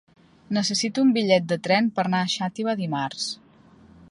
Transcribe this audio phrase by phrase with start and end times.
[0.57, 3.31] Necessito un bitllet de tren per anar a Xàtiva dimarts.